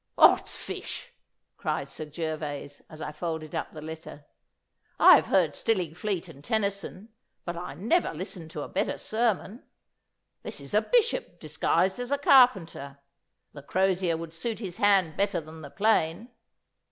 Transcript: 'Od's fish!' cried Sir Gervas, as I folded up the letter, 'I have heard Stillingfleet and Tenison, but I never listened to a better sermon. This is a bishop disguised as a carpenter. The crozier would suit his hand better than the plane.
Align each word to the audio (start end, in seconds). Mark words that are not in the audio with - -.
'Od's 0.17 0.55
fish!' 0.55 1.13
cried 1.57 1.87
Sir 1.87 2.05
Gervas, 2.05 2.81
as 2.89 3.03
I 3.03 3.11
folded 3.11 3.53
up 3.53 3.69
the 3.71 3.83
letter, 3.83 4.25
'I 4.99 5.15
have 5.17 5.25
heard 5.27 5.53
Stillingfleet 5.55 6.27
and 6.27 6.43
Tenison, 6.43 7.09
but 7.45 7.55
I 7.55 7.75
never 7.75 8.11
listened 8.11 8.49
to 8.49 8.63
a 8.63 8.67
better 8.67 8.97
sermon. 8.97 9.61
This 10.41 10.59
is 10.59 10.73
a 10.73 10.81
bishop 10.81 11.39
disguised 11.39 11.99
as 11.99 12.09
a 12.09 12.17
carpenter. 12.17 12.97
The 13.53 13.61
crozier 13.61 14.17
would 14.17 14.33
suit 14.33 14.57
his 14.57 14.77
hand 14.77 15.15
better 15.17 15.39
than 15.39 15.61
the 15.61 15.69
plane. 15.69 16.31